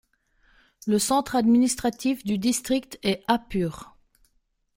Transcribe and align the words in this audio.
Le 0.87 0.97
centre 0.97 1.35
administratif 1.35 2.23
du 2.23 2.39
district 2.39 2.97
est 3.03 3.23
Hapur. 3.27 3.95